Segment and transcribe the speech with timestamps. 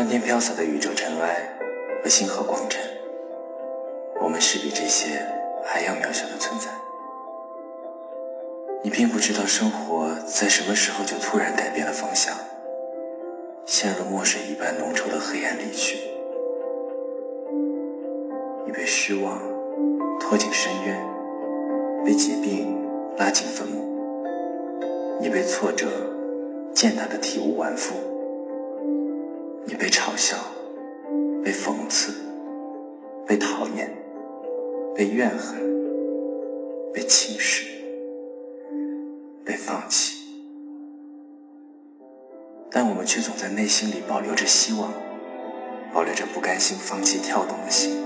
[0.00, 1.58] 漫天飘洒的宇宙尘埃
[2.02, 2.80] 和星河光尘，
[4.18, 5.22] 我们是比这些
[5.62, 6.70] 还要渺小的存在。
[8.82, 12.34] 你并不知道生活在什么时候就突然改变了方向，
[13.66, 15.98] 陷入墨水一般浓稠的黑暗里去。
[18.64, 19.38] 你被失望
[20.18, 20.96] 拖进深渊，
[22.06, 22.74] 被疾病
[23.18, 23.84] 拉进坟墓。
[25.20, 25.86] 你被挫折
[26.72, 27.92] 践踏得体无完肤，
[29.70, 30.36] 你被嘲笑，
[31.44, 32.12] 被讽刺，
[33.24, 33.88] 被讨厌，
[34.96, 35.60] 被怨恨，
[36.92, 37.66] 被轻视。
[39.44, 40.16] 被放弃，
[42.68, 44.92] 但我们却总在内心里保留着希望，
[45.94, 47.96] 保留着不甘心放弃跳动的心。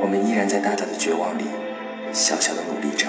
[0.00, 1.44] 我们依然在大大的绝望里，
[2.12, 3.08] 小小的努力着，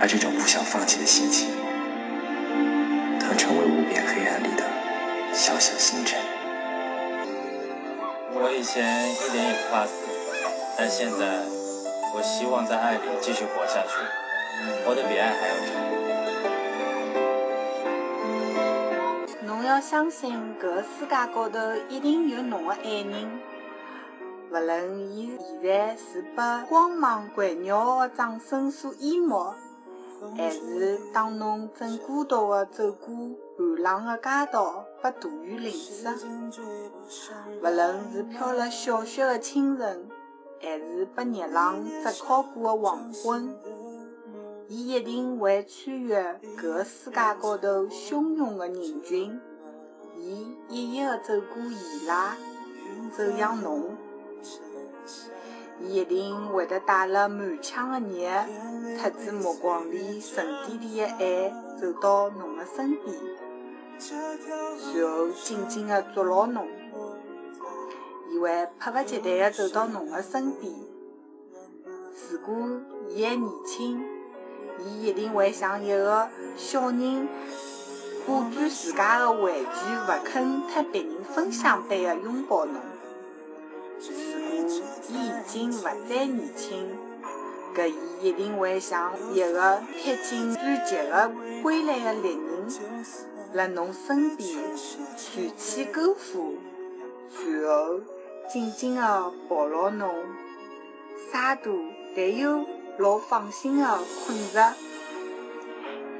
[0.00, 1.48] 而这种不想放弃的心情，
[3.94, 4.62] 它成为无边黑暗里的
[5.32, 6.20] 小小星辰。
[8.34, 9.92] 我以前一点也不怕死，
[10.76, 11.42] 但现在。
[12.14, 13.90] 我希望在爱里继续活下去，
[14.82, 15.66] 活得比爱还要长。
[19.46, 21.58] 侬要相信，搿个世界高头
[21.90, 23.40] 一定有侬的爱人，
[24.50, 29.54] 勿论伊现在是被光芒环绕的掌声所淹没，
[30.34, 33.14] 还是当侬正孤独的走过
[33.58, 36.08] 寒冷的街道，被大雨淋湿；
[37.60, 40.08] 勿论是飘了小雪的清晨。
[40.60, 43.56] 还是被热浪炙烤过的黄昏，
[44.68, 49.40] 伊一定会穿越搿个世界高头汹涌的人群，
[50.16, 52.36] 伊一一地走过伊拉，
[53.16, 53.96] 走向侬。
[55.80, 58.28] 伊一定会得带了满腔的热，
[59.00, 63.16] 特子目光里沉甸甸的爱，走到侬的身边，
[64.94, 66.68] 然后紧紧地捉牢侬。
[68.30, 70.72] 伊会迫不及待地走到侬的身边。
[72.30, 72.54] 如果
[73.08, 74.04] 伊还年轻，
[74.84, 77.28] 伊一定会像一个小人
[78.26, 79.66] 把住自家的玩具
[80.06, 82.74] 勿肯和别人分享般的拥抱侬。
[83.98, 84.14] 如果
[85.08, 86.96] 伊已经勿再年轻，
[87.74, 91.32] 搿伊一定会像一个披荆斩棘的
[91.62, 92.68] 归来的猎人，
[93.54, 96.54] 辣侬身边传起篝火，
[97.62, 98.00] 然后。
[98.50, 100.08] 紧紧地抱牢侬，
[101.30, 101.70] 洒脱
[102.16, 102.64] 但又
[102.96, 104.72] 老放心地困着，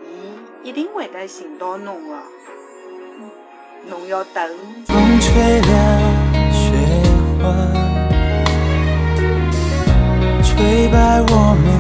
[0.05, 2.17] 伊一定会得寻到侬的，
[3.89, 4.47] 侬要等。
[4.89, 5.73] 风吹凉
[6.53, 6.77] 雪
[7.41, 7.49] 花，
[10.43, 11.78] 吹白我们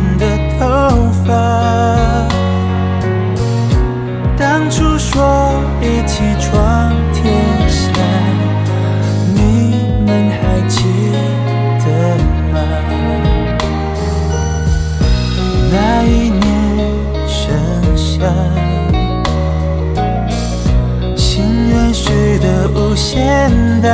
[23.28, 23.34] 简
[23.82, 23.86] 单。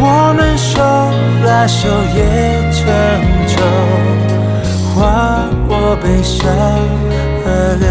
[0.00, 0.72] 我们手
[1.44, 2.18] 拉手也
[2.72, 2.80] 成
[3.52, 3.54] 舟，
[4.94, 4.96] 划
[5.68, 6.40] 过悲伤
[7.44, 7.46] 河
[7.80, 7.86] 流。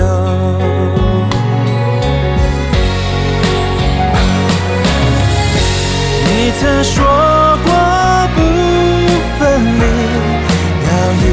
[6.26, 6.30] 你
[6.60, 6.96] 曾说
[7.64, 7.70] 过
[8.36, 8.38] 不
[9.38, 9.40] 分
[9.80, 9.84] 离，
[10.88, 10.90] 要
[11.22, 11.24] 一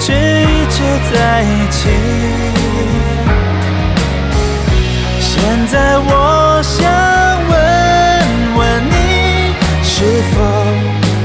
[0.00, 0.76] 直一直
[1.12, 2.53] 在一起。
[5.46, 6.08] 现在我
[6.62, 6.80] 想
[7.50, 7.52] 问
[8.56, 8.92] 问你，
[9.82, 9.92] 是
[10.32, 10.36] 否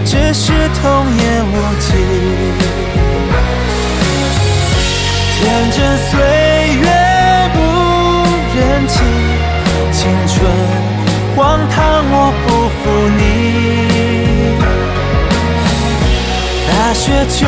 [0.04, 0.52] 只是
[0.82, 0.84] 童
[1.16, 1.88] 言无忌？
[5.40, 5.40] 天
[5.72, 5.78] 真
[6.10, 6.12] 岁
[6.82, 6.86] 月
[7.54, 7.58] 不
[8.58, 8.60] 忍
[8.90, 8.94] 欺，
[9.94, 9.98] 青
[10.28, 10.36] 春。
[11.38, 11.38] 荒
[11.70, 11.80] 唐，
[12.12, 12.82] 我不负
[13.18, 13.20] 你。
[16.68, 17.48] 大雪，求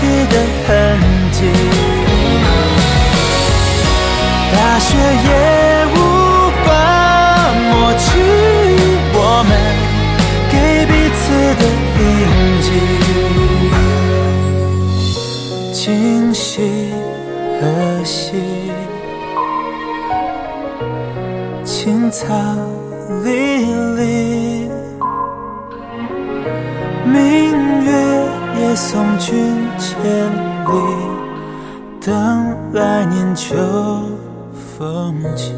[0.00, 0.34] 的
[0.66, 0.70] 痕
[1.32, 1.38] 迹。
[4.52, 5.30] 大雪也
[5.94, 5.96] 无
[6.64, 6.66] 法
[7.70, 8.00] 抹去
[9.14, 9.16] 我
[9.48, 9.50] 们
[10.50, 10.54] 给
[10.86, 11.22] 彼此
[11.58, 11.62] 的
[11.98, 12.00] 印
[12.62, 12.66] 记。
[15.72, 15.80] 清
[16.32, 16.42] 晰。
[17.62, 17.64] 可
[18.02, 18.32] 惜，
[21.64, 22.24] 青草
[23.22, 23.28] 离
[27.12, 27.51] 离，
[28.74, 30.30] 送君千
[30.64, 30.72] 里，
[32.00, 33.54] 等来年秋
[34.78, 35.52] 风起。